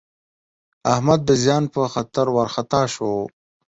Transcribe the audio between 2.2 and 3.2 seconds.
وارخطا شو.